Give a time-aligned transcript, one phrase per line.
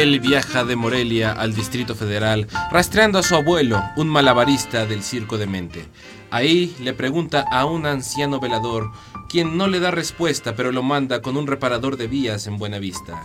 [0.00, 5.36] Rangel viaja de Morelia al Distrito Federal rastreando a su abuelo, un malabarista del circo
[5.36, 5.84] de mente.
[6.30, 8.92] Ahí le pregunta a un anciano velador,
[9.28, 13.22] quien no le da respuesta pero lo manda con un reparador de vías en Buenavista.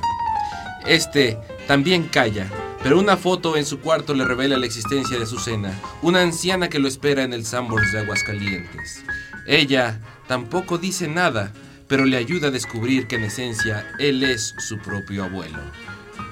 [0.86, 2.48] Este también calla,
[2.84, 6.80] pero una foto en su cuarto le revela la existencia de Azucena, una anciana que
[6.80, 9.02] lo espera en el Sambors de Aguascalientes.
[9.48, 11.54] Ella tampoco dice nada,
[11.88, 15.60] pero le ayuda a descubrir que en esencia él es su propio abuelo.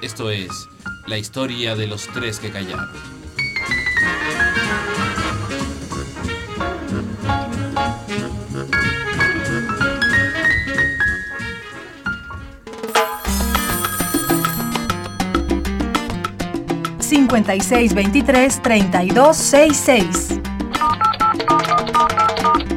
[0.04, 0.68] Esto es
[1.06, 2.90] la historia de los tres que callaron.
[17.00, 20.38] Cincuenta y seis veintitrés treinta y dos seis seis.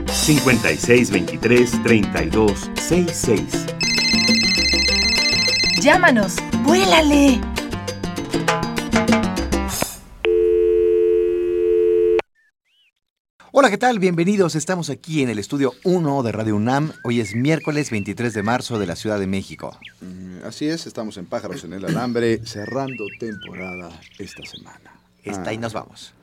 [0.07, 3.65] 5623 3266.
[5.81, 6.35] Llámanos,
[6.67, 7.39] vuélale.
[13.51, 13.97] Hola, ¿qué tal?
[13.99, 14.55] Bienvenidos.
[14.55, 16.91] Estamos aquí en el estudio 1 de Radio UNAM.
[17.03, 19.77] Hoy es miércoles 23 de marzo de la Ciudad de México.
[20.01, 24.91] Mm, Así es, estamos en Pájaros en el Alambre, cerrando temporada esta semana.
[25.23, 26.13] Está Ah, y nos vamos.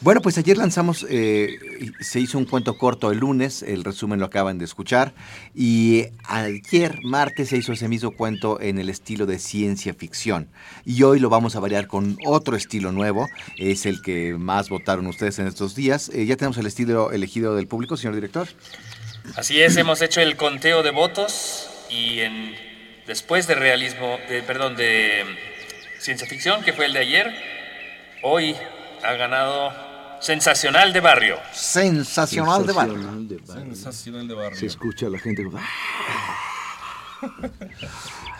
[0.00, 1.58] Bueno, pues ayer lanzamos, eh,
[1.98, 5.12] se hizo un cuento corto el lunes, el resumen lo acaban de escuchar,
[5.56, 10.50] y ayer, martes, se hizo ese mismo cuento en el estilo de ciencia ficción.
[10.84, 13.26] Y hoy lo vamos a variar con otro estilo nuevo,
[13.56, 16.12] es el que más votaron ustedes en estos días.
[16.14, 18.46] Eh, ya tenemos el estilo elegido del público, señor director.
[19.34, 22.54] Así es, hemos hecho el conteo de votos y en,
[23.08, 25.24] después de realismo, de, perdón, de
[25.98, 27.34] ciencia ficción, que fue el de ayer,
[28.22, 28.54] hoy
[29.02, 29.87] ha ganado
[30.20, 31.36] Sensacional de Barrio.
[31.52, 32.94] Sensacional de barrio.
[32.96, 33.74] sensacional de barrio.
[33.74, 34.58] Sensacional de barrio.
[34.58, 35.64] Se escucha a la gente como, "Ah".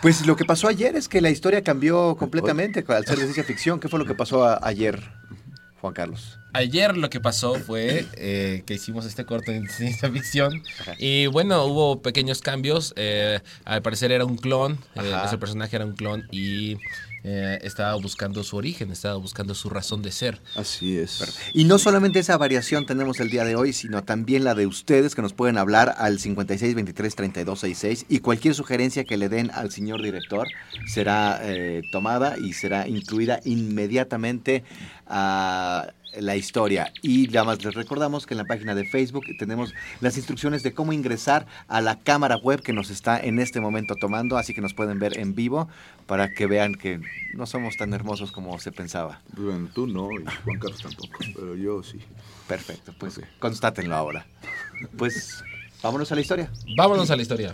[0.01, 3.43] Pues lo que pasó ayer es que la historia cambió completamente al ser de ciencia
[3.43, 3.79] ficción.
[3.79, 5.01] ¿Qué fue lo que pasó ayer,
[5.81, 6.39] Juan Carlos?
[6.53, 10.63] Ayer lo que pasó fue eh, que hicimos este corto en ciencia ficción
[10.97, 12.93] y bueno, hubo pequeños cambios.
[12.95, 15.17] eh, al parecer era un clon, eh, Ajá.
[15.19, 16.77] nuestro personaje era un clon y
[17.23, 20.39] eh, estaba buscando su origen, estaba buscando su razón de ser.
[20.55, 21.51] Así es.
[21.53, 25.15] Y no solamente esa variación tenemos el día de hoy, sino también la de ustedes
[25.15, 29.51] que nos pueden hablar al 56 23 32 66 y cualquier sugerencia que le den
[29.51, 30.47] al señor director
[30.87, 34.63] será eh, tomada y será incluida inmediatamente
[35.07, 35.87] a
[36.17, 36.91] la historia.
[37.01, 40.73] Y nada más les recordamos que en la página de Facebook tenemos las instrucciones de
[40.73, 44.61] cómo ingresar a la cámara web que nos está en este momento tomando, así que
[44.61, 45.67] nos pueden ver en vivo
[46.07, 47.01] para que vean que
[47.35, 49.21] no somos tan hermosos como se pensaba.
[49.35, 51.99] Bueno, tú no, y Juan Carlos tampoco, pero yo sí.
[52.47, 54.25] Perfecto, pues constátenlo ahora.
[54.97, 55.43] Pues
[55.83, 56.51] vámonos a la historia.
[56.75, 57.53] Vámonos a la historia.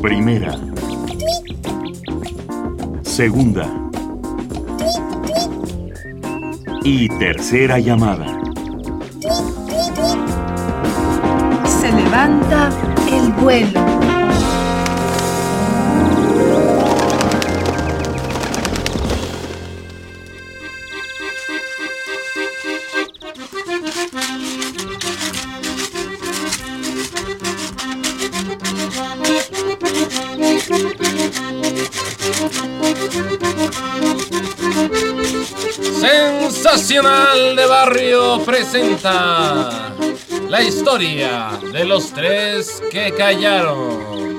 [0.00, 0.71] Primera.
[3.12, 3.68] Segunda.
[6.82, 8.24] Y tercera llamada.
[11.66, 12.70] Se levanta
[13.12, 14.01] el vuelo.
[37.02, 39.92] Sensacional de Barrio presenta
[40.48, 44.38] la historia de los tres que callaron.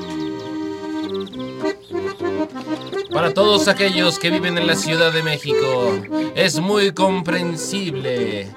[3.12, 5.94] Para todos aquellos que viven en la Ciudad de México,
[6.36, 8.50] es muy comprensible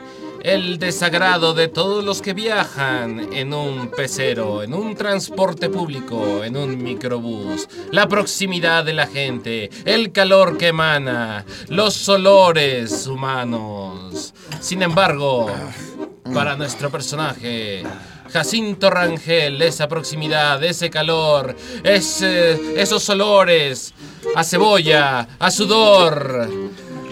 [0.46, 6.56] el desagrado de todos los que viajan en un pecero, en un transporte público, en
[6.56, 14.34] un microbús, la proximidad de la gente, el calor que emana, los olores humanos.
[14.60, 15.50] Sin embargo,
[16.32, 17.82] para nuestro personaje,
[18.32, 23.94] Jacinto Rangel, esa proximidad, ese calor, esos olores
[24.36, 26.48] a cebolla, a sudor,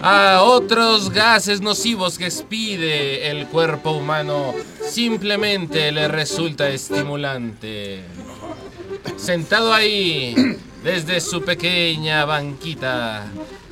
[0.07, 4.53] a otros gases nocivos que expide el cuerpo humano,
[4.87, 8.03] simplemente le resulta estimulante.
[9.17, 10.35] Sentado ahí,
[10.83, 13.25] desde su pequeña banquita,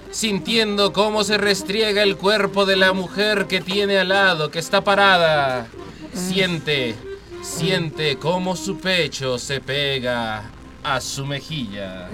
[0.10, 4.84] sintiendo cómo se restriega el cuerpo de la mujer que tiene al lado, que está
[4.84, 5.68] parada,
[6.16, 6.96] siente,
[7.44, 10.50] siente cómo su pecho se pega
[10.84, 12.10] a su mejilla.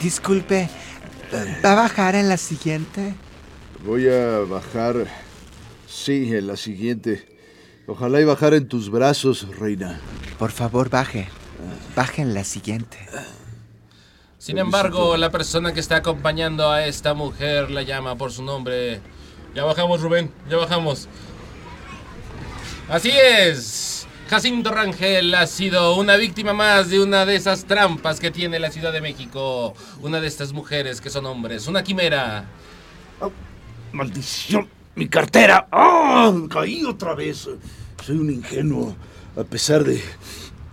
[0.00, 0.70] Disculpe,
[1.64, 3.14] ¿va a bajar en la siguiente?
[3.84, 5.06] Voy a bajar.
[5.86, 7.26] Sí, en la siguiente.
[7.86, 10.00] Ojalá y bajar en tus brazos, reina.
[10.38, 11.28] Por favor, baje.
[11.96, 12.98] Baje en la siguiente.
[14.38, 19.00] Sin embargo, la persona que está acompañando a esta mujer la llama por su nombre.
[19.54, 21.08] Ya bajamos, Rubén, ya bajamos.
[22.88, 23.87] Así es.
[24.28, 28.70] Jacinto Rangel ha sido una víctima más de una de esas trampas que tiene la
[28.70, 29.74] Ciudad de México.
[30.02, 32.44] Una de estas mujeres que son hombres, una quimera.
[33.90, 35.66] Maldición, mi cartera.
[35.72, 36.30] ¡Ah!
[36.50, 37.48] Caí otra vez.
[38.04, 38.94] Soy un ingenuo.
[39.34, 40.02] A pesar de.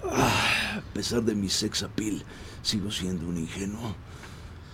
[0.04, 2.26] ah, a pesar de mi sex appeal,
[2.62, 3.96] sigo siendo un ingenuo.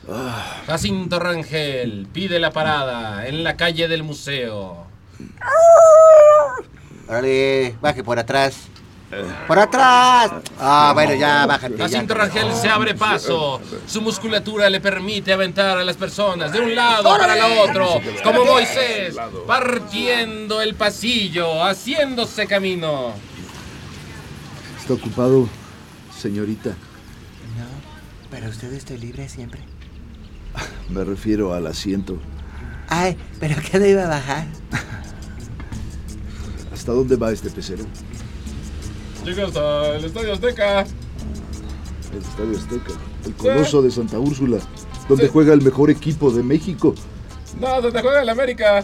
[0.10, 4.88] Ah, Jacinto Rangel pide la parada en la calle del museo.
[7.12, 8.56] Órale, baje por atrás.
[9.46, 10.32] ¡Por atrás!
[10.58, 11.76] Ah, bueno, ya, bájate.
[11.76, 11.84] ya.
[11.84, 13.60] Jacinto Rangel se abre paso.
[13.86, 18.46] Su musculatura le permite aventar a las personas de un lado para el otro, como
[18.46, 23.12] Moisés, partiendo el pasillo, haciéndose camino.
[24.80, 25.50] ¿Está ocupado,
[26.18, 26.70] señorita?
[26.70, 27.68] No,
[28.30, 29.60] pero usted está libre siempre.
[30.88, 32.18] Me refiero al asiento.
[32.88, 34.46] Ay, pero ¿qué no iba a bajar?
[36.82, 37.86] ¿Hasta dónde va este pecero?
[39.24, 40.80] Llega hasta el Estadio Azteca.
[40.82, 42.94] El Estadio Azteca.
[43.24, 44.58] El Coloso de Santa Úrsula,
[45.08, 46.96] donde juega el mejor equipo de México.
[47.60, 48.80] No, donde juega el América.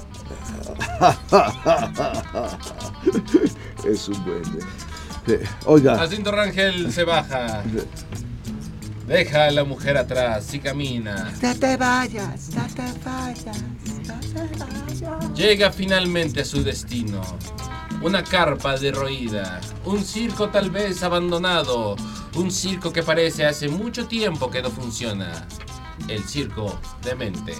[3.84, 4.44] es un buen.
[5.26, 7.64] eh, oiga, Jacinto Rangel se baja.
[9.08, 11.34] Deja a la mujer atrás y camina.
[11.42, 13.58] No te vayas, no te vayas,
[14.06, 15.34] no te vayas.
[15.34, 17.22] Llega finalmente a su destino.
[18.02, 21.96] Una carpa derroída, un circo tal vez abandonado,
[22.36, 25.48] un circo que parece hace mucho tiempo que no funciona.
[26.08, 27.56] El circo de mente.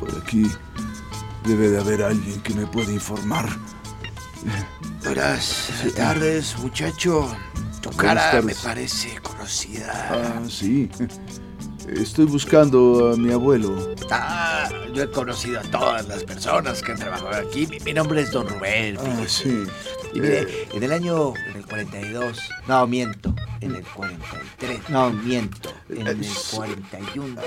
[0.00, 0.50] por aquí
[1.44, 3.48] debe de haber alguien que me pueda informar.
[5.04, 7.30] Buenas tardes, muchacho.
[7.82, 10.08] Tu cara me parece conocida.
[10.10, 10.88] ah, sí.
[11.96, 13.94] Estoy buscando a mi abuelo.
[14.10, 17.66] Ah, yo he conocido a todas las personas que han trabajado aquí.
[17.66, 18.96] Mi, mi nombre es Don Rubén.
[19.00, 19.64] Ah, sí.
[20.14, 22.38] Y mire, en el año, en el 42,
[22.68, 26.18] no, miento, en el 43, no, miento, en el
[26.52, 27.40] 41.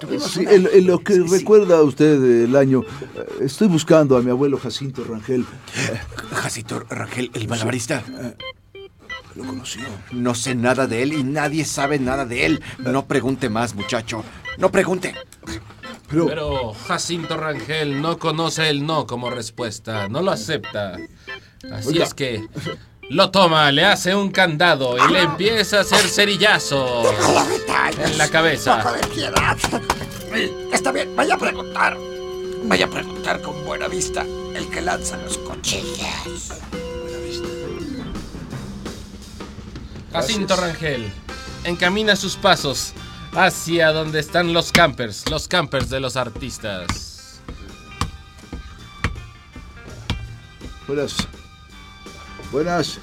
[0.00, 1.38] Tuvimos Sí, una- en, en lo que Sí, sí.
[1.38, 5.44] recuerda usted el año, eh, estoy buscando a mi abuelo Jacinto Rangel.
[6.32, 8.02] Jacinto Rangel, el malabarista.
[9.34, 9.82] ¿Lo conoció?
[10.12, 12.62] No sé nada de él y nadie sabe nada de él.
[12.78, 14.24] No pregunte más, muchacho.
[14.58, 15.14] No pregunte.
[16.08, 20.96] Pero, Pero Jacinto Rangel no conoce el no como respuesta, no lo acepta.
[21.72, 22.04] Así Oiga.
[22.04, 22.48] es que
[23.10, 27.06] lo toma, le hace un candado y le empieza a hacer cerillazos
[28.04, 28.84] en la cabeza.
[30.72, 31.96] Está bien, vaya a preguntar.
[32.64, 34.24] Vaya a preguntar con buena vista.
[34.54, 36.52] El que lanza los cuchillos.
[40.12, 41.12] Jacinto Rangel
[41.64, 42.92] encamina sus pasos
[43.32, 47.40] hacia donde están los campers, los campers de los artistas.
[50.88, 51.16] buenas.
[52.50, 52.98] Buenas.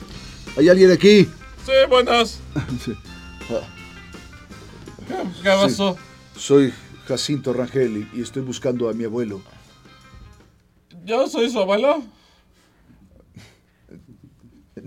[0.57, 1.29] ¿Hay alguien aquí?
[1.65, 2.41] Sí, buenas.
[5.41, 5.97] ¿Qué pasó?
[6.35, 6.73] Soy
[7.07, 9.41] Jacinto Rangel y, y estoy buscando a mi abuelo.
[11.05, 12.03] Yo soy su abuelo.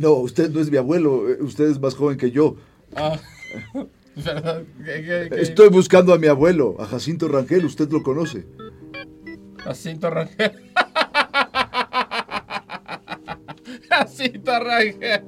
[0.00, 2.56] No, usted no es mi abuelo, eh, usted es más joven que yo.
[2.96, 3.18] Ah,
[4.16, 4.62] ¿verdad?
[4.82, 5.40] ¿Qué- qué- qué?
[5.42, 8.46] Estoy buscando a mi abuelo, a Jacinto Rangel, usted lo conoce.
[9.58, 10.52] Jacinto Rangel.
[13.90, 15.22] Jacinto Rangel.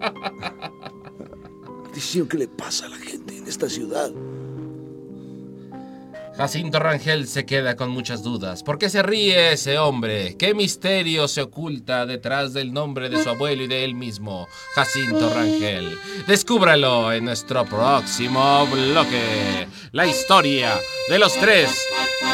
[2.31, 4.11] ¿qué le pasa a la gente en esta ciudad?
[6.37, 8.63] Jacinto Rangel se queda con muchas dudas.
[8.63, 10.37] ¿Por qué se ríe ese hombre?
[10.39, 14.49] ¿Qué misterio se oculta detrás del nombre de su abuelo y de él mismo?
[14.75, 15.99] Jacinto Rangel.
[16.27, 19.69] Descúbralo en nuestro próximo bloque.
[19.93, 20.75] La historia
[21.09, 21.87] de los tres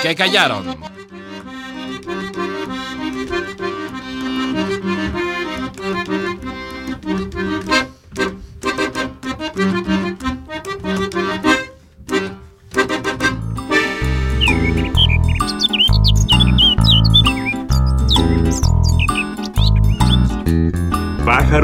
[0.03, 0.98] que callaron.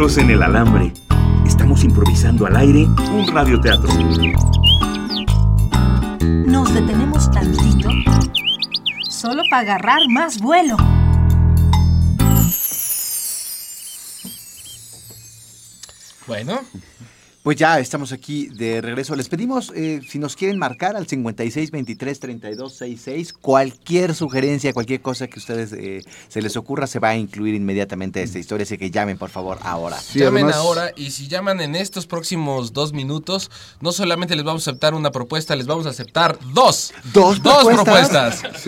[0.04, 0.92] En el alambre.
[1.46, 3.88] Estamos improvisando al aire un radioteatro.
[6.20, 7.88] Nos detenemos tantito
[9.08, 10.76] solo para agarrar más vuelo.
[16.26, 16.61] Bueno,
[17.45, 19.15] Pues ya estamos aquí de regreso.
[19.15, 25.03] Les pedimos, eh, si nos quieren marcar al 56 23 32 66, cualquier sugerencia, cualquier
[25.03, 28.63] cosa que ustedes eh, se les ocurra, se va a incluir inmediatamente a esta historia.
[28.65, 30.01] Así que llamen, por favor, ahora.
[30.01, 33.51] Sí, llamen además- ahora y si llaman en estos próximos dos minutos,
[33.83, 36.95] no solamente les vamos a aceptar una propuesta, les vamos a aceptar dos.
[37.13, 38.41] ¿Dos propuestas?
[38.41, 38.67] propuestas.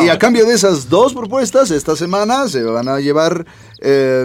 [0.00, 3.44] Y, y a cambio de esas dos propuestas, esta semana se van a llevar
[3.80, 4.24] eh,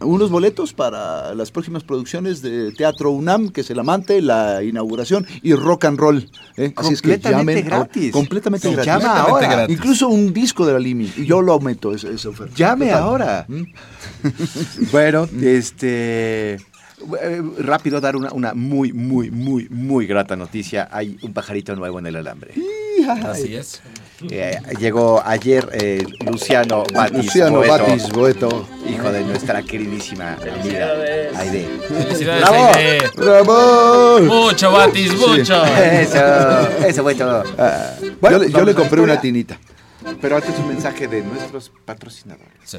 [0.00, 5.26] unos boletos para las próximas producciones de Teatro UNAM, que es El Amante, la inauguración
[5.42, 6.30] y Rock and Roll.
[6.56, 6.72] ¿eh?
[6.76, 8.12] Así es que Completamente llamen gratis.
[8.12, 8.86] completamente Sí, gratis.
[8.86, 9.56] llama Completamente ahora.
[9.56, 9.76] gratis.
[9.76, 11.12] Incluso un disco de la Limi.
[11.16, 12.54] Y yo lo aumento esa, esa oferta.
[12.56, 13.02] Llame Total.
[13.02, 13.44] ahora.
[13.48, 13.62] ¿Mm?
[14.92, 16.54] Bueno, este.
[16.54, 20.88] eh, Rápido dar una, una muy, muy, muy, muy grata noticia.
[20.90, 22.54] Hay un pajarito nuevo en el alambre.
[23.24, 23.80] Así es.
[24.30, 27.26] Eh, llegó ayer eh, Luciano Batis.
[27.26, 28.68] Luciano Boeto, Batis, Boeto.
[28.88, 30.92] Hijo de nuestra queridísima amiga
[31.36, 31.68] Aide.
[31.86, 32.70] Felicidades, ¡Bravo!
[32.74, 33.10] Aide.
[33.16, 34.20] ¡Bravo!
[34.22, 35.64] Mucho, Batis, mucho.
[35.64, 37.44] Eso, eso fue todo.
[37.58, 39.56] Ah, bueno, yo le, yo compré una tinita.
[40.20, 42.52] Pero antes un mensaje de nuestros patrocinadores.
[42.64, 42.78] Sí.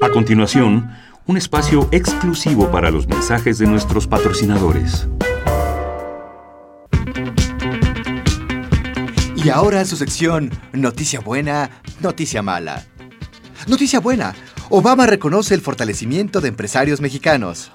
[0.00, 0.90] A continuación,
[1.26, 5.08] un espacio exclusivo para los mensajes de nuestros patrocinadores.
[9.44, 11.68] Y ahora su sección Noticia Buena,
[12.00, 12.82] Noticia Mala.
[13.66, 14.34] Noticia buena.
[14.70, 17.70] Obama reconoce el fortalecimiento de empresarios mexicanos.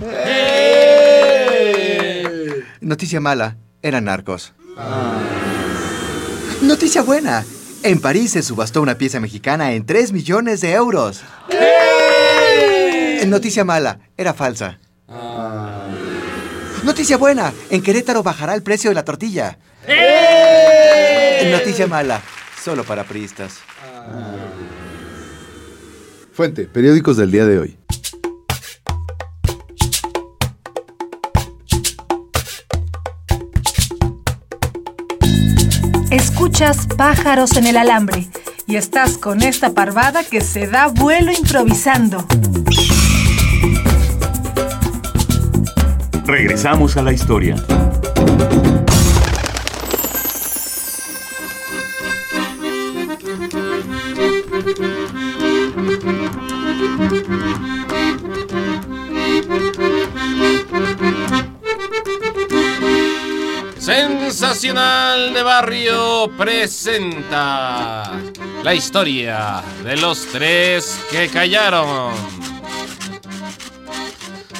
[2.81, 3.57] Noticia mala.
[3.83, 4.53] Eran narcos.
[6.63, 7.45] Noticia buena.
[7.83, 11.21] En París se subastó una pieza mexicana en 3 millones de euros.
[13.27, 13.99] Noticia mala.
[14.17, 14.79] Era falsa.
[16.83, 17.53] Noticia buena.
[17.69, 19.59] En Querétaro bajará el precio de la tortilla.
[21.46, 22.22] Noticia mala.
[22.62, 23.60] Solo para priistas.
[26.34, 27.77] Fuente, periódicos del día de hoy.
[36.12, 38.27] Escuchas pájaros en el alambre
[38.67, 42.25] y estás con esta parvada que se da vuelo improvisando.
[46.25, 47.55] Regresamos a la historia.
[64.60, 68.12] Sensacional de Barrio presenta
[68.62, 72.12] la historia de los tres que callaron.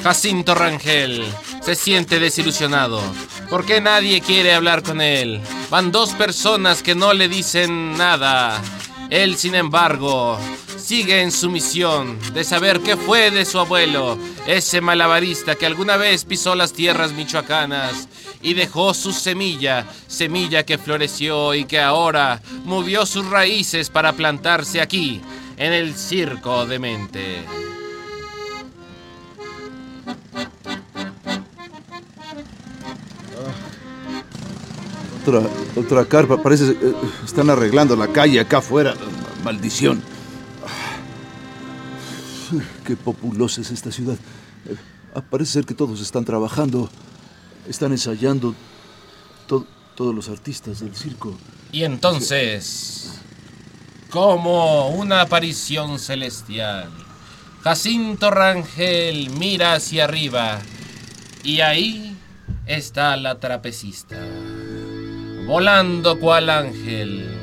[0.02, 1.22] Jacinto Rangel
[1.60, 3.02] se siente desilusionado
[3.50, 5.42] porque nadie quiere hablar con él.
[5.68, 8.58] Van dos personas que no le dicen nada.
[9.10, 10.38] Él, sin embargo,
[10.78, 14.16] sigue en su misión de saber qué fue de su abuelo,
[14.46, 18.08] ese malabarista que alguna vez pisó las tierras michoacanas
[18.42, 24.80] y dejó su semilla, semilla que floreció y que ahora movió sus raíces para plantarse
[24.80, 25.20] aquí,
[25.56, 27.44] en el circo de mente.
[35.22, 35.42] Otra,
[35.76, 36.42] otra carpa.
[36.42, 36.94] Parece eh,
[37.24, 38.94] están arreglando la calle acá afuera.
[39.44, 40.02] Maldición.
[42.84, 44.16] Qué populosa es esta ciudad.
[44.66, 44.76] Eh,
[45.14, 46.90] ah, Parece ser que todos están trabajando.
[47.68, 48.54] Están ensayando.
[49.46, 51.36] to- todos los artistas del circo.
[51.72, 53.20] Y entonces,
[54.10, 56.88] como una aparición celestial,
[57.62, 60.60] Jacinto Rangel mira hacia arriba
[61.44, 62.16] y ahí
[62.66, 64.16] está la trapecista,
[65.46, 67.36] volando cual ángel,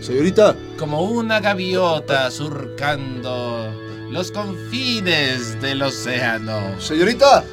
[0.00, 3.70] Señorita, como una gaviota surcando
[4.10, 6.80] los confines del océano.
[6.80, 7.44] señorita,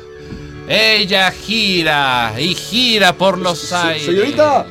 [0.67, 4.05] Ella gira y gira por los aires.
[4.05, 4.65] señorita.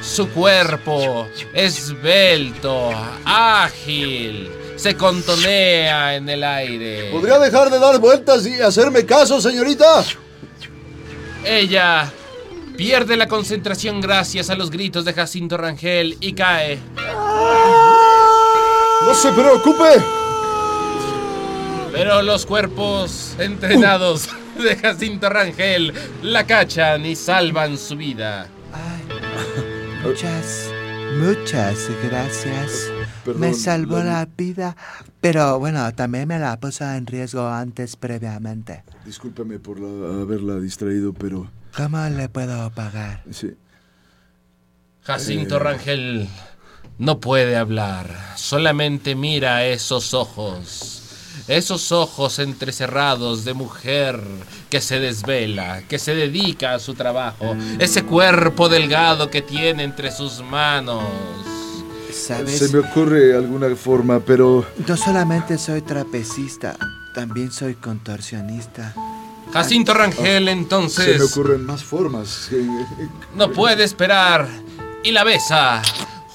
[0.00, 2.90] Su cuerpo esbelto,
[3.24, 7.10] ágil, se contonea en el aire.
[7.10, 10.04] ¿podría dejar de dar vueltas y hacerme caso, señorita?
[11.44, 12.10] Ella
[12.76, 16.78] pierde la concentración gracias a los gritos de Jacinto Rangel y cae.
[19.06, 20.02] No se preocupe.
[21.92, 24.30] Pero los cuerpos entrenados
[24.64, 28.46] de Jacinto Rangel la cachan y salvan su vida.
[30.02, 30.70] Muchas,
[31.18, 32.90] muchas gracias
[33.24, 34.76] Perdón, me salvó la- la vida,
[35.20, 38.82] pero bueno, también me la puso en riesgo antes previamente.
[39.04, 43.22] Discúlpame por la- haberla distraído, pero ¿Cómo le puedo pagar?
[43.30, 43.50] sí.
[45.02, 46.28] Jacinto Rangel
[46.98, 50.99] no puede hablar, solamente mira esos ojos.
[51.48, 54.20] Esos ojos entrecerrados de mujer
[54.68, 57.56] que se desvela, que se dedica a su trabajo.
[57.78, 61.04] Ese cuerpo delgado que tiene entre sus manos.
[62.12, 62.58] ¿Sabes?
[62.58, 66.76] Se me ocurre alguna forma, pero No solamente soy trapecista,
[67.14, 68.94] también soy contorsionista.
[69.52, 72.50] Jacinto Rangel se me entonces ocurren más formas.
[73.34, 74.48] no puede esperar
[75.02, 75.82] y la besa.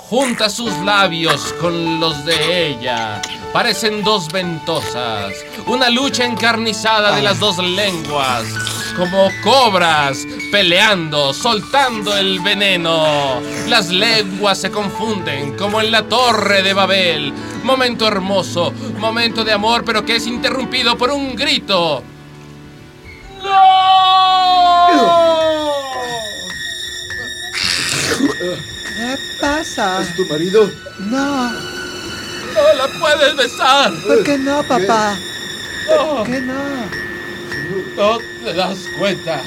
[0.09, 3.19] Junta sus labios con los de ella.
[3.51, 5.33] Parecen dos ventosas.
[5.65, 8.43] Una lucha encarnizada de las dos lenguas.
[8.95, 10.19] Como cobras
[10.51, 13.41] peleando, soltando el veneno.
[13.67, 17.33] Las lenguas se confunden como en la torre de Babel.
[17.63, 22.03] Momento hermoso, momento de amor, pero que es interrumpido por un grito.
[28.95, 30.01] ¿Qué pasa?
[30.01, 30.71] ¿Es tu marido?
[30.99, 33.91] No, ¡No la puedes besar!
[34.07, 35.17] ¿por qué no, papá?
[35.87, 36.17] ¡No!
[36.17, 36.53] ¿Por qué no?
[37.97, 39.41] ¿No te das cuenta?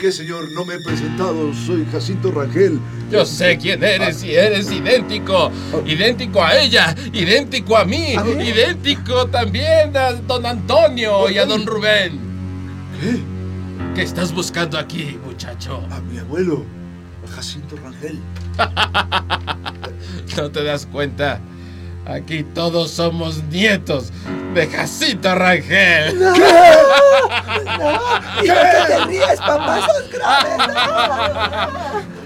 [0.00, 0.50] ¿Qué, señor?
[0.50, 1.54] No me he presentado.
[1.54, 2.80] Soy Jacinto Rangel.
[3.10, 5.52] Yo sé quién eres y eres idéntico.
[5.86, 12.18] Idéntico a ella, idéntico a mí, idéntico también a don Antonio y a don Rubén.
[13.00, 13.20] ¿Qué?
[13.94, 15.82] ¿Qué estás buscando aquí, muchacho?
[15.90, 16.64] A mi abuelo,
[17.34, 18.18] Jacinto Rangel.
[20.36, 21.40] ¿No te das cuenta?
[22.06, 24.10] Aquí todos somos nietos
[24.54, 26.18] de Jacinto Rangel.
[26.20, 26.34] ¡No!
[28.42, 29.80] ¿Y por qué te ríes, papá?
[29.80, 30.50] ¡Sos grave!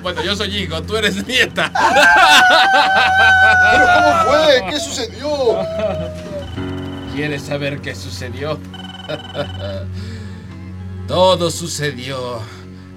[0.02, 1.70] Bueno, yo soy hijo, tú eres nieta.
[3.72, 4.64] ¿Pero cómo fue?
[4.70, 5.58] ¿Qué sucedió?
[7.14, 8.58] ¿Quieres saber qué sucedió?
[11.08, 12.40] Todo sucedió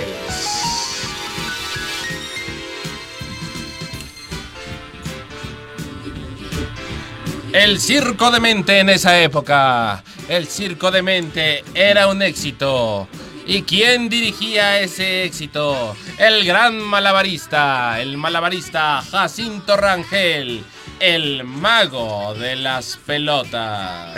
[7.52, 10.02] El circo de mente en esa época.
[10.28, 13.08] El circo de mente era un éxito.
[13.46, 15.96] ¿Y quién dirigía ese éxito?
[16.18, 20.64] El gran malabarista, el malabarista Jacinto Rangel,
[21.02, 24.14] el mago de las pelotas.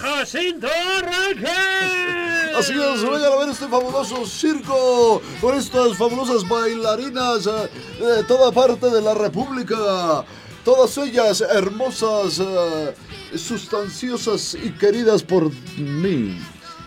[0.00, 0.66] Jacinto
[1.00, 2.56] Rangel!
[2.58, 8.50] Así es, vayan a ver este fabuloso circo con estas fabulosas bailarinas eh, de toda
[8.50, 10.24] parte de la República.
[10.64, 12.94] Todas ellas hermosas, eh,
[13.36, 16.36] sustanciosas y queridas por mí.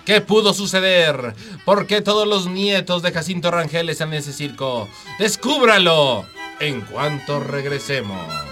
[0.04, 1.34] ¿Qué pudo suceder?
[1.64, 4.90] ¿Por qué todos los nietos de Jacinto Rangel están en ese circo?
[5.20, 6.26] ¡Descúbralo!
[6.60, 8.47] En cuanto regresemos.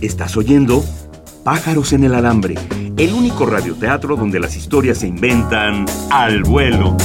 [0.00, 0.84] Estás oyendo
[1.42, 2.56] Pájaros en el Alambre,
[2.98, 6.96] el único radioteatro donde las historias se inventan al vuelo.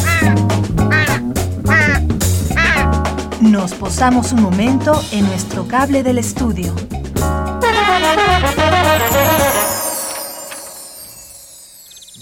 [3.54, 6.74] Nos posamos un momento en nuestro cable del estudio.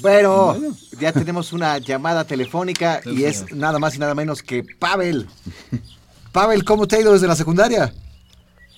[0.02, 0.56] Bueno,
[1.00, 5.28] ya tenemos una llamada telefónica y es nada más y nada menos que Pavel.
[6.32, 7.94] Pavel, ¿cómo te ha ido desde la secundaria?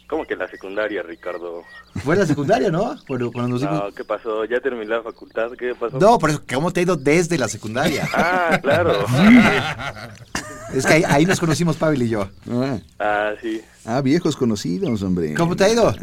[0.09, 1.63] ¿Cómo que la secundaria, Ricardo?
[2.03, 2.95] Fue la secundaria, ¿no?
[3.07, 4.43] Cuando, cuando nos dimos- No, ¿qué pasó?
[4.45, 5.51] ¿Ya terminé la facultad?
[5.57, 5.97] ¿Qué pasó?
[5.97, 8.07] No, por eso, ¿cómo te ha ido desde la secundaria?
[8.13, 9.05] Ah, claro.
[10.73, 12.29] Es que ahí, ahí nos conocimos Pavel y yo.
[12.49, 13.61] Ah, Ah, sí.
[13.85, 15.33] ah, viejos conocidos, hombre.
[15.33, 15.93] ¿Cómo te ha ido?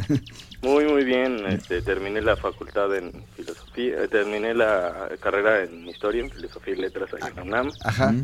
[0.62, 1.44] Muy, muy bien.
[1.49, 6.79] Este, terminé la facultad en filosofía, eh, terminé la carrera en historia, en filosofía y
[6.81, 7.70] letras ahí en UNAM.
[7.85, 8.14] Ajá.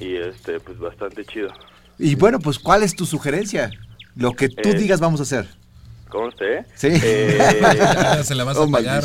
[0.00, 1.48] Y este, pues bastante chido.
[1.98, 3.70] Y bueno, pues, ¿cuál es tu sugerencia?
[4.16, 5.46] Lo que tú Eh, digas vamos a hacer.
[6.08, 6.58] ¿Conste?
[6.58, 6.64] ¿eh?
[6.74, 6.88] Sí.
[6.90, 7.38] Eh,
[8.24, 9.04] Se la vas Oh, a pagar.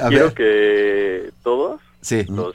[0.00, 0.34] A quiero ver.
[0.34, 2.24] que todos, Sí.
[2.28, 2.54] los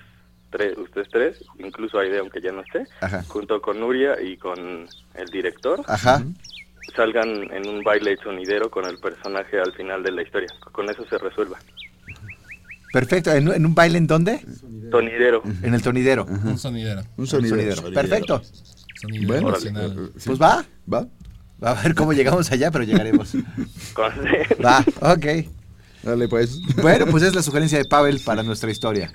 [0.56, 3.24] tres, ustedes tres, incluso Aide, aunque ya no esté, Ajá.
[3.28, 6.24] junto con Nuria y con el director, Ajá.
[6.96, 10.48] salgan en un baile sonidero con el personaje al final de la historia.
[10.72, 11.58] Con eso se resuelva.
[12.94, 13.32] Perfecto.
[13.34, 14.40] ¿En, en un baile en dónde?
[14.90, 15.44] Sonidero.
[15.62, 16.26] En el tonidero.
[16.26, 17.02] Un sonidero.
[17.18, 17.82] Un sonidero.
[17.94, 18.42] Perfecto.
[19.02, 19.92] Sonidero Bueno, nacional.
[20.08, 20.30] eh, sí.
[20.30, 20.66] Pues va.
[20.92, 21.06] ¿Va?
[21.62, 23.34] A ver cómo llegamos allá, pero llegaremos.
[24.64, 25.26] Va, ok.
[26.06, 26.60] Dale, pues.
[26.82, 29.12] Bueno, pues es la sugerencia de Pavel para nuestra historia.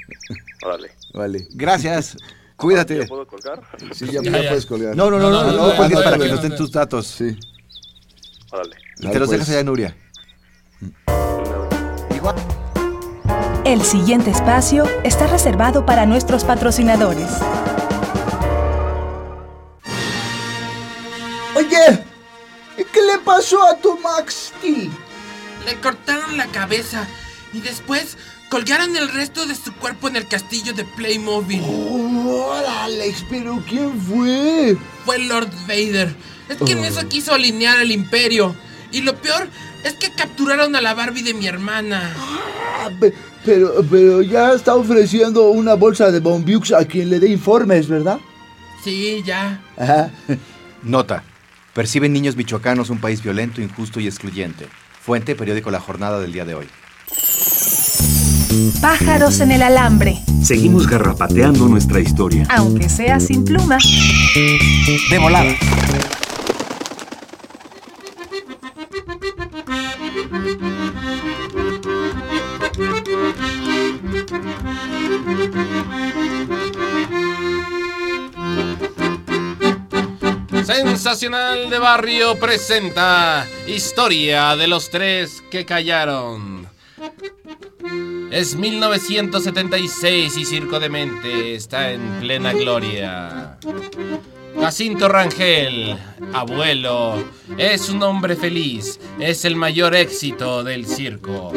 [0.65, 0.91] Órale.
[1.15, 1.47] Vale.
[1.53, 2.17] Gracias.
[2.57, 2.99] Cuídate.
[2.99, 3.63] ¿Ya puedo colgar?
[3.93, 4.95] Sí, ya, Ya, ya puedes colgar.
[4.97, 6.57] No, no, no, no, no, no, no, para no, que no, nos den no.
[6.57, 7.07] tus datos.
[7.07, 7.39] Sí.
[8.51, 8.77] Órale.
[8.99, 9.39] Y Dale, te los pues.
[9.39, 9.97] dejas allá, Nuria.
[12.15, 12.37] Igual.
[13.65, 17.31] El siguiente espacio está reservado para nuestros patrocinadores.
[21.55, 22.05] Oye,
[22.77, 24.91] ¿qué le pasó a tu Max Steel?
[25.67, 27.07] Le cortaron la cabeza
[27.53, 28.17] y después
[28.49, 31.63] colgaron el resto de su cuerpo en el castillo de Playmobil.
[31.65, 33.15] ¡Órale!
[33.29, 34.77] ¿Pero quién fue?
[35.05, 36.15] Fue Lord Vader.
[36.49, 38.57] Es que en eso quiso alinear al imperio.
[38.93, 39.49] Y lo peor
[39.85, 42.13] es que capturaron a la Barbie de mi hermana.
[42.19, 47.29] Ah, pe- Pero, pero ya está ofreciendo una bolsa de Bombiux a quien le dé
[47.31, 48.19] informes, ¿verdad?
[48.83, 49.61] Sí, ya.
[49.79, 50.11] Ajá.
[50.83, 51.23] Nota.
[51.73, 54.67] Perciben niños michoacanos un país violento, injusto y excluyente.
[55.03, 56.67] Fuente, periódico La Jornada del día de hoy.
[58.81, 62.47] Pájaros en el alambre, Seguimos garrapateando nuestra historia.
[62.51, 63.79] aunque sea sin pluma.
[65.11, 65.55] De volada.
[81.11, 86.69] Sensacional de Barrio presenta Historia de los tres que callaron.
[88.31, 93.59] Es 1976 y Circo de Mente está en plena gloria.
[94.61, 95.99] Jacinto Rangel,
[96.33, 97.25] abuelo,
[97.59, 101.53] es un hombre feliz, es el mayor éxito del circo.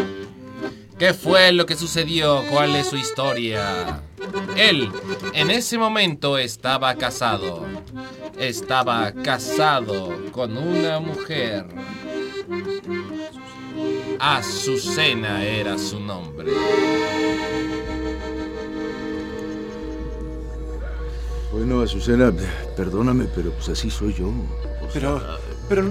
[0.97, 2.43] ¿Qué fue lo que sucedió?
[2.49, 4.01] ¿Cuál es su historia?
[4.55, 4.91] Él,
[5.33, 7.67] en ese momento, estaba casado.
[8.47, 11.65] Estaba casado con una mujer.
[14.19, 16.51] Azucena era su nombre.
[21.53, 22.33] Bueno, Azucena,
[22.75, 24.27] perdóname, pero pues así soy yo.
[24.27, 25.37] O Pero, sea,
[25.69, 25.83] pero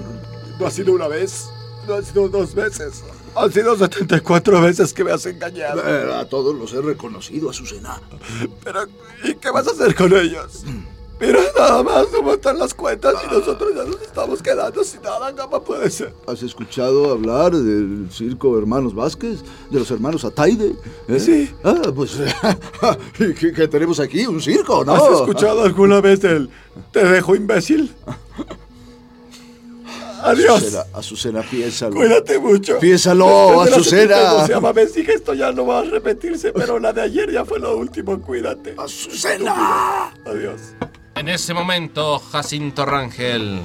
[0.59, 1.49] no ha sido una vez,
[1.87, 3.03] no ha sido dos veces.
[3.35, 5.81] Han sido 74 veces que me has engañado.
[6.15, 7.99] a todos los he reconocido, Azucena.
[8.63, 8.85] Pero,
[9.23, 10.63] ¿y qué vas a hacer con ellos?
[11.25, 15.33] Mira, nada más, no están las cuentas y nosotros ya nos estamos quedando sin nada.
[15.33, 16.13] ¿Cómo puede ser?
[16.27, 19.39] ¿Has escuchado hablar del circo Hermanos Vázquez?
[19.69, 20.75] ¿De los hermanos Ataide?
[21.07, 21.19] ¿Eh?
[21.19, 21.49] Sí.
[21.63, 22.17] Ah, pues,
[23.17, 24.25] ¿qué, qué tenemos aquí?
[24.27, 24.93] ¿Un circo, no?
[24.95, 26.49] ¿Has escuchado alguna vez del
[26.91, 27.93] Te dejo imbécil?
[30.23, 30.57] Adiós.
[30.63, 31.95] Azucena, Azucena, piénsalo.
[31.95, 32.79] Cuídate mucho.
[32.79, 34.15] Piénsalo, Azucena.
[34.15, 37.59] siguiente doceava que esto ya no va a repetirse, pero la de ayer ya fue
[37.59, 38.19] lo último.
[38.21, 38.75] Cuídate.
[38.77, 40.13] ¡Azucena!
[40.25, 40.61] Adiós.
[41.15, 43.61] En ese momento, Jacinto Rangel,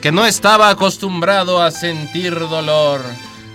[0.00, 3.00] que no estaba acostumbrado a sentir dolor,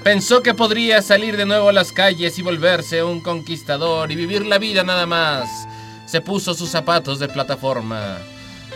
[0.03, 4.45] pensó que podría salir de nuevo a las calles y volverse un conquistador y vivir
[4.45, 5.49] la vida nada más.
[6.05, 8.17] Se puso sus zapatos de plataforma,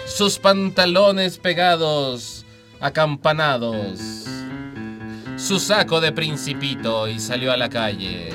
[0.05, 2.45] sus pantalones pegados,
[2.81, 3.99] acampanados,
[5.37, 8.29] su saco de principito y salió a la calle.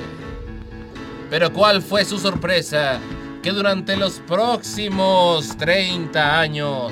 [1.29, 2.99] Pero ¿cuál fue su sorpresa?
[3.41, 6.91] Que durante los próximos 30 años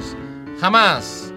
[0.59, 1.33] jamás,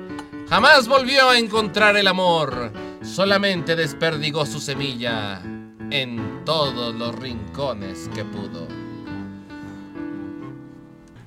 [0.49, 2.73] jamás volvió a encontrar el amor.
[3.03, 5.43] Solamente desperdigó su semilla
[5.91, 8.69] en todos los rincones que pudo.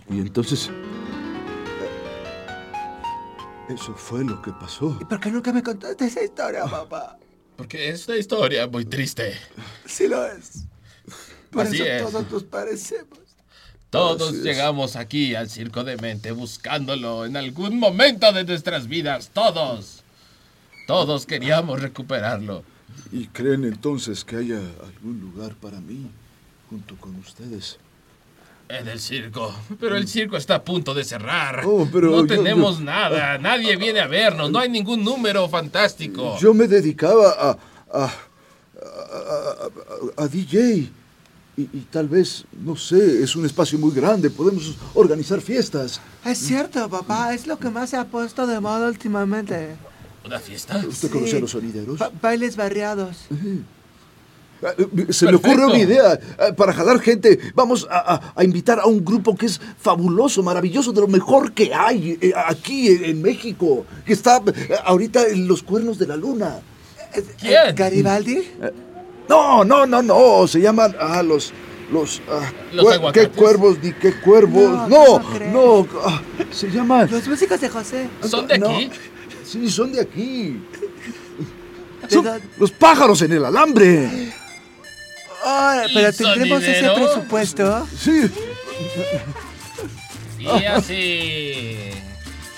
[0.09, 0.69] Y entonces...
[3.69, 4.97] Eso fue lo que pasó.
[4.99, 7.17] ¿Y por qué nunca me contaste esa historia, papá?
[7.55, 9.37] Porque es una historia muy triste.
[9.85, 10.65] Sí lo es.
[11.51, 12.03] Por Así eso es.
[12.03, 13.20] todos nos parecemos.
[13.91, 19.31] Todos llegamos aquí al circo de mente buscándolo en algún momento de nuestras vidas.
[19.33, 20.03] Todos.
[20.87, 22.63] Todos queríamos recuperarlo.
[23.11, 26.09] ¿Y creen entonces que haya algún lugar para mí
[26.69, 27.77] junto con ustedes?
[28.69, 29.53] En el circo.
[29.81, 31.63] Pero el circo está a punto de cerrar.
[31.65, 33.37] Oh, pero no yo- tenemos yo- nada.
[33.37, 34.49] Nadie viene a vernos.
[34.51, 36.37] No hay ningún número fantástico.
[36.39, 37.57] Yo me dedicaba a,
[37.91, 40.89] a, a- a DJ.
[41.57, 44.29] Y, y tal vez, no sé, es un espacio muy grande.
[44.29, 45.99] Podemos organizar fiestas.
[46.25, 49.75] Es cierto, papá, es lo que más se ha puesto de moda últimamente.
[50.25, 50.77] ¿Una fiesta?
[50.77, 51.13] ¿Usted Sí.
[51.13, 51.99] conoce a los sonideros?
[51.99, 53.17] Ba- bailes barriados.
[54.61, 56.19] Eh, Se me ocurre una idea.
[56.39, 60.43] Ah, Para jalar gente, vamos a, a- a invitar a un grupo que es fabuloso,
[60.43, 65.27] maravilloso, de lo mejor que hay eh, aquí en, en México, que está eh, ahorita
[65.27, 66.59] en los cuernos de la luna.
[67.39, 67.75] ¿Quién?
[67.75, 68.43] ¿Garibaldi?
[69.31, 70.45] No, no, no, no.
[70.45, 71.53] Se llaman ah, los.
[71.89, 72.21] Los.
[72.29, 73.13] ah, ¿Los?
[73.13, 74.89] ¿Qué cuervos ni qué cuervos?
[74.89, 75.19] No,
[75.53, 77.09] No, ah, se llaman.
[77.09, 78.09] Los músicos de José.
[78.23, 78.89] ¿Son de No, aquí?
[79.45, 80.61] Sí, son de aquí.
[82.01, 84.33] ¿De Son los pájaros en el alambre.
[85.45, 87.87] Oh, pero ¿Hizo tendremos ese presupuesto.
[87.97, 88.29] Sí.
[90.39, 91.77] Y así,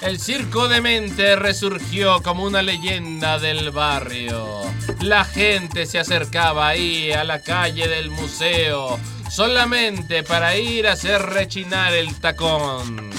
[0.03, 4.61] el circo de mente resurgió como una leyenda del barrio.
[5.01, 11.21] La gente se acercaba ahí a la calle del museo solamente para ir a hacer
[11.21, 13.09] rechinar el tacón.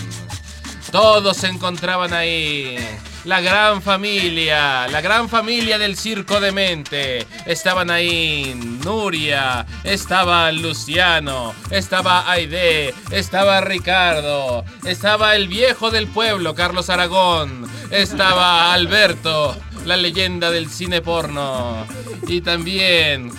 [0.92, 2.76] Todos se encontraban ahí.
[3.24, 7.26] La gran familia, la gran familia del circo de mente.
[7.46, 16.90] Estaban ahí Nuria, estaba Luciano, estaba Aide, estaba Ricardo, estaba el viejo del pueblo, Carlos
[16.90, 19.56] Aragón, estaba Alberto,
[19.86, 21.86] la leyenda del cine porno.
[22.26, 23.30] Y también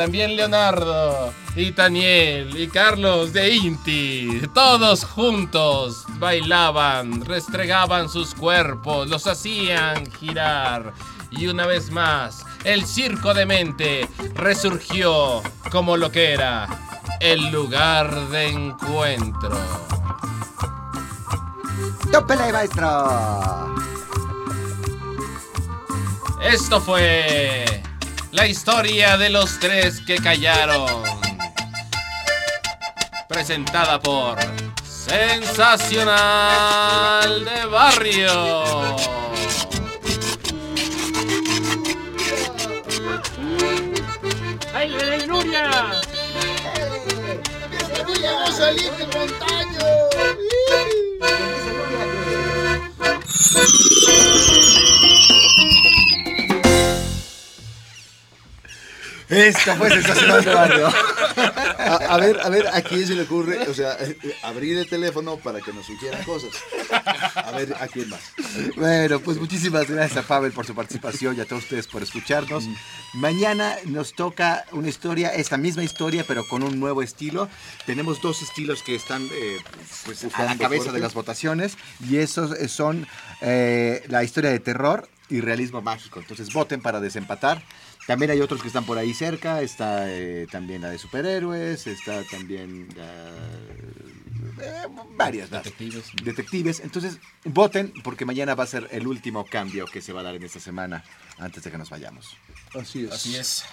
[0.00, 4.40] también Leonardo y Daniel y Carlos de Inti.
[4.54, 10.94] Todos juntos bailaban, restregaban sus cuerpos, los hacían girar.
[11.30, 16.66] Y una vez más, el circo de mente resurgió como lo que era
[17.20, 19.54] el lugar de encuentro.
[22.10, 23.74] ¡Tópele, maestro!
[26.42, 27.82] Esto fue
[28.32, 31.02] la historia de los tres que callaron.
[33.28, 34.38] Presentada por
[34.82, 38.96] Sensacional de Barrio.
[44.74, 45.90] ¡Ay, ay, Nuria!
[48.22, 49.80] ¡Ya a salir del montaño!
[59.30, 60.88] Esto fue sensacional de barrio.
[61.78, 63.60] A, a ver, a ver, ¿a quién se le ocurre?
[63.68, 66.50] O sea, eh, eh, abrir el teléfono para que nos sugieran cosas.
[67.34, 68.20] A ver, ¿a quién más?
[68.76, 72.64] Bueno, pues muchísimas gracias a Pavel por su participación y a todos ustedes por escucharnos.
[73.14, 77.48] Mañana nos toca una historia, esta misma historia, pero con un nuevo estilo.
[77.86, 79.58] Tenemos dos estilos que están eh,
[80.04, 80.92] pues, a la cabeza fuerte.
[80.92, 81.76] de las votaciones
[82.08, 83.06] y esos eh, son
[83.40, 86.20] eh, la historia de terror y realismo mágico.
[86.20, 87.62] Entonces voten para desempatar.
[88.06, 89.62] También hay otros que están por ahí cerca.
[89.62, 91.86] Está eh, también la de superhéroes.
[91.86, 95.62] Está también eh, varias más.
[95.64, 96.12] Detectives.
[96.22, 96.80] Detectives.
[96.80, 100.34] Entonces voten porque mañana va a ser el último cambio que se va a dar
[100.34, 101.04] en esta semana
[101.38, 102.36] antes de que nos vayamos.
[102.74, 103.12] Así es.
[103.12, 103.64] Así es.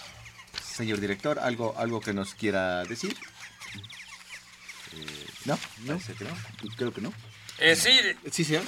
[0.63, 3.15] Señor director, ¿algo, algo que nos quiera decir?
[4.93, 5.57] Eh, ¿No?
[5.85, 5.93] No.
[5.93, 6.31] Parece que no.
[6.75, 7.11] Creo que no.
[7.59, 7.91] Eh, sí,
[8.31, 8.63] Sí, señor.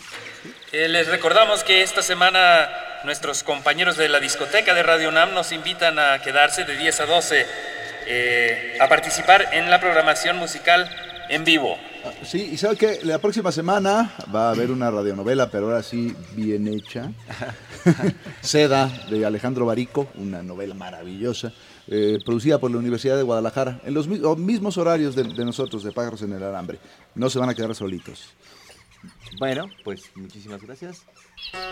[0.71, 2.69] eh, les recordamos que esta semana
[3.03, 7.05] nuestros compañeros de la discoteca de Radio UNAM nos invitan a quedarse de 10 a
[7.05, 7.45] 12
[8.07, 10.89] eh, a participar en la programación musical
[11.29, 11.77] en vivo.
[12.03, 15.83] Ah, Sí, y sabe que la próxima semana va a haber una radionovela, pero ahora
[15.83, 17.11] sí bien hecha.
[18.41, 21.53] Seda de Alejandro Barico, una novela maravillosa,
[21.87, 25.91] eh, producida por la Universidad de Guadalajara, en los mismos horarios de, de nosotros, de
[25.91, 26.79] Pájaros en el Alambre.
[27.15, 28.29] No se van a quedar solitos.
[29.39, 31.03] Bueno, pues muchísimas gracias.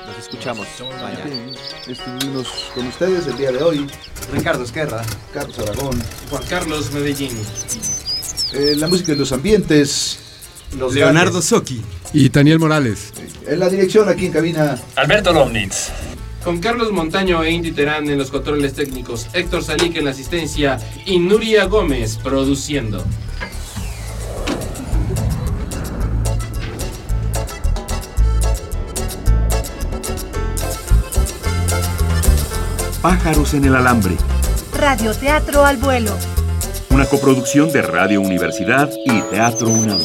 [0.06, 0.68] Nos escuchamos
[1.02, 1.52] mañana.
[1.88, 3.88] Estuvimos con ustedes el día de hoy.
[4.32, 5.04] Ricardo Esquerra.
[5.34, 6.02] Carlos Aragón.
[6.30, 7.38] Juan Carlos Medellín.
[8.54, 10.20] Eh, la música y los ambientes.
[10.78, 11.82] Los Leonardo Socchi.
[12.14, 13.14] Y Daniel Morales.
[13.46, 14.80] En la dirección aquí en cabina.
[14.96, 15.92] Alberto Lomnitz.
[16.44, 20.80] Con Carlos Montaño e Indy Terán en los controles técnicos, Héctor Salic en la asistencia
[21.06, 23.04] y Nuria Gómez produciendo.
[33.08, 34.18] Pájaros en el alambre.
[34.78, 36.12] Radioteatro al vuelo.
[36.90, 40.02] Una coproducción de Radio Universidad y Teatro UNAM.